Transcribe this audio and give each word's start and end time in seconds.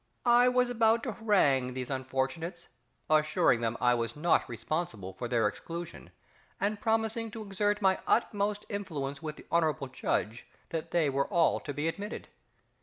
I 0.25 0.49
was 0.49 0.67
about 0.67 1.03
to 1.03 1.11
harangue 1.11 1.75
these 1.75 1.91
unfortunates, 1.91 2.69
assuring 3.07 3.61
them 3.61 3.77
I 3.79 3.93
was 3.93 4.15
not 4.15 4.49
responsible 4.49 5.13
for 5.13 5.27
their 5.27 5.47
exclusion, 5.47 6.09
and 6.59 6.81
promising 6.81 7.29
to 7.29 7.43
exert 7.43 7.83
my 7.83 7.99
utmost 8.07 8.65
influence 8.67 9.21
with 9.21 9.35
the 9.35 9.45
Hon'ble 9.51 9.89
Judge 9.93 10.47
that 10.69 10.89
they 10.89 11.07
were 11.07 11.27
all 11.27 11.59
to 11.59 11.71
be 11.71 11.87
admitted. 11.87 12.29